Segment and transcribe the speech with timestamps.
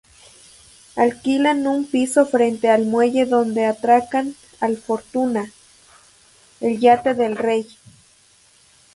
[0.95, 5.51] Alquilan un piso frente al muelle donde atracan al "Fortuna",
[6.59, 7.67] el yate del Rey.